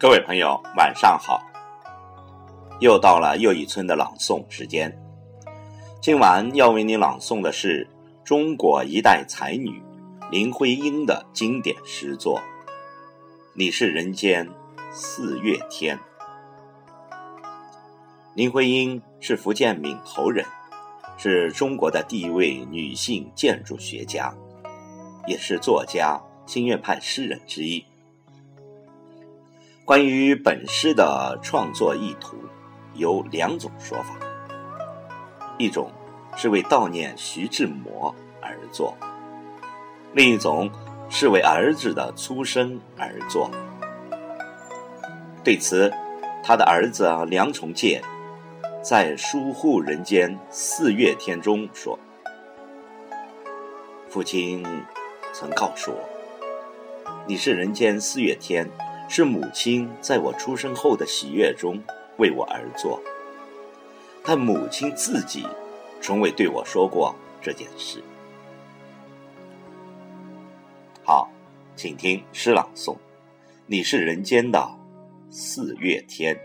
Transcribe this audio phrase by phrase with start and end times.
[0.00, 1.42] 各位朋友，晚上好！
[2.78, 4.90] 又到了又一村的朗诵时间。
[6.00, 7.86] 今晚要为您朗诵的是
[8.24, 9.78] 中国一代才女
[10.30, 12.38] 林徽因的经典诗作
[13.52, 14.48] 《你是人间
[14.90, 15.98] 四月天》。
[18.32, 20.42] 林徽因是福建闽侯人，
[21.18, 24.34] 是中国的第一位女性建筑学家，
[25.26, 27.84] 也是作家、新月派诗人之一。
[29.90, 32.36] 关于本诗的创作意图，
[32.94, 34.14] 有两种说法：
[35.58, 35.90] 一种
[36.36, 38.94] 是为悼念徐志摩而作；
[40.12, 40.70] 另一种
[41.08, 43.50] 是为儿子的出生而作。
[45.42, 45.92] 对此，
[46.40, 48.00] 他的儿子梁从诫
[48.80, 51.98] 在《疏忽人间四月天》中说
[54.08, 54.64] ：“父亲
[55.32, 56.08] 曾告诉我，
[57.26, 58.64] 你是人间四月天。”
[59.12, 61.82] 是母亲在我出生后的喜悦中
[62.18, 63.02] 为我而做，
[64.22, 65.44] 但母亲自己
[66.00, 68.00] 从未对我说过这件事。
[71.02, 71.28] 好，
[71.74, 72.96] 请听诗朗诵：
[73.66, 74.78] 你是人间的
[75.28, 76.38] 四月天。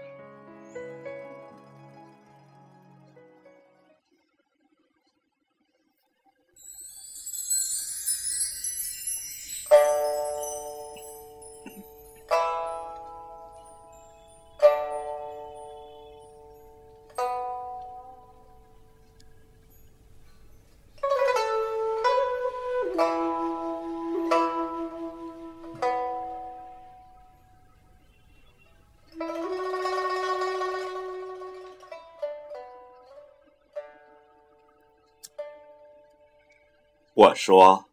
[37.15, 37.85] 我说：“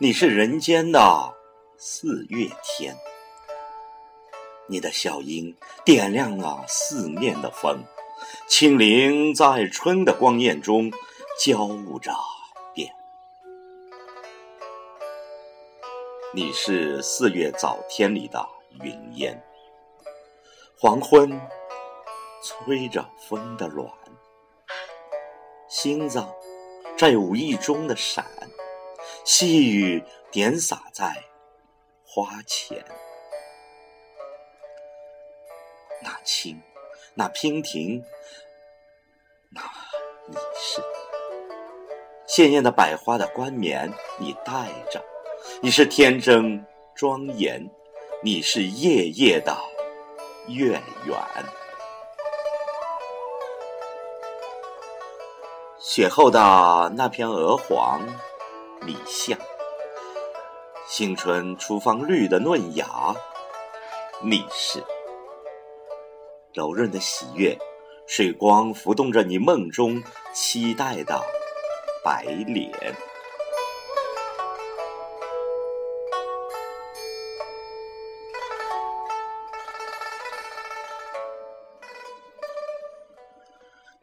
[0.00, 1.34] 你是人间的
[1.76, 2.96] 四月天，
[4.66, 5.54] 你的笑音
[5.84, 7.84] 点亮了四面的风，
[8.48, 10.90] 轻灵在春的光艳中
[11.38, 12.10] 交舞着
[12.72, 12.90] 变。
[16.32, 18.48] 你是四月早天里的
[18.82, 19.44] 云烟，
[20.78, 21.38] 黄昏
[22.42, 23.86] 吹着风的暖，
[25.68, 26.26] 心脏。”
[27.02, 28.24] 在无意中的闪，
[29.24, 31.24] 细雨点洒在
[32.06, 32.84] 花前。
[36.00, 36.62] 那青，
[37.14, 38.04] 那娉婷，
[39.50, 39.62] 那
[40.28, 40.80] 你是
[42.24, 45.00] 鲜艳的百花的冠冕，你戴着；
[45.60, 46.64] 你是天真
[46.94, 47.68] 庄严，
[48.22, 49.52] 你是夜夜的
[50.46, 51.18] 月圆。
[55.84, 58.00] 雪后的那片鹅黄，
[58.86, 59.36] 你像；
[60.86, 62.86] 新春初放绿的嫩芽，
[64.22, 64.78] 你是；
[66.54, 67.58] 柔润的喜悦，
[68.06, 70.00] 水光浮动着你梦中
[70.32, 71.20] 期待的
[72.04, 72.72] 白脸。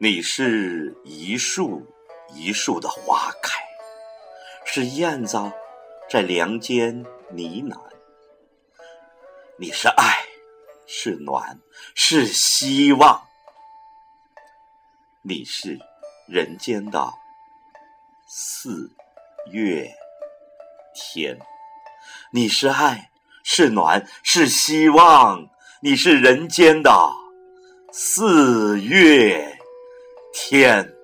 [0.02, 1.86] 你是一树
[2.34, 3.60] 一树的花开，
[4.64, 5.36] 是燕子
[6.08, 7.78] 在梁间呢喃。
[9.58, 10.24] 你是爱，
[10.86, 11.60] 是暖，
[11.94, 13.26] 是希望。
[15.20, 15.78] 你是
[16.26, 17.12] 人间的
[18.26, 18.90] 四
[19.52, 19.94] 月
[20.94, 21.38] 天，
[22.32, 23.10] 你是爱，
[23.44, 25.50] 是暖，是希望。
[25.82, 26.90] 你是人间的
[27.92, 29.58] 四月。
[30.32, 30.99] 天。